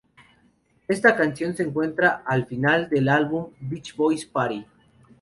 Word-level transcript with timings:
Esta 0.87 1.15
canción 1.15 1.55
se 1.55 1.61
encuentra 1.61 2.23
al 2.25 2.47
final 2.47 2.89
del 2.89 3.07
álbum 3.07 3.51
"Beach 3.59 3.95
Boys 3.95 4.25
Party". 4.25 4.65